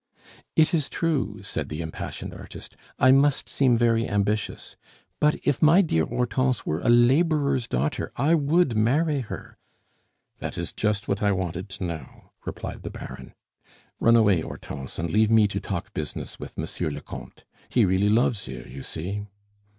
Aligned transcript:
"It 0.55 0.73
is 0.73 0.89
true," 0.89 1.43
said 1.43 1.69
the 1.69 1.79
impassioned 1.83 2.33
artist. 2.33 2.75
"I 2.97 3.11
must 3.11 3.47
seem 3.47 3.77
very 3.77 4.09
ambitious. 4.09 4.75
But 5.19 5.35
if 5.45 5.61
my 5.61 5.83
dear 5.83 6.05
Hortense 6.05 6.65
were 6.65 6.79
a 6.79 6.89
laborer's 6.89 7.67
daughter, 7.67 8.11
I 8.15 8.33
would 8.33 8.75
marry 8.75 9.19
her" 9.19 9.59
"That 10.39 10.57
is 10.57 10.73
just 10.73 11.07
what 11.07 11.21
I 11.21 11.31
wanted 11.31 11.69
to 11.69 11.83
know," 11.83 12.31
replied 12.47 12.81
the 12.81 12.89
Baron. 12.89 13.35
"Run 13.99 14.15
away, 14.15 14.41
Hortense, 14.41 14.97
and 14.97 15.11
leave 15.11 15.29
me 15.29 15.45
to 15.47 15.59
talk 15.59 15.93
business 15.93 16.39
with 16.39 16.57
Monsieur 16.57 16.89
le 16.89 17.01
Comte. 17.01 17.45
He 17.69 17.85
really 17.85 18.09
loves 18.09 18.47
you, 18.47 18.65
you 18.67 18.81
see!" 18.81 19.27